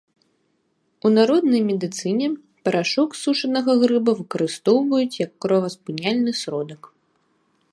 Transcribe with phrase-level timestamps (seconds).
[1.07, 2.27] У народнай медыцыне
[2.67, 6.81] парашок з сушанага грыба выкарыстоўваюць як кроваспыняльны сродак.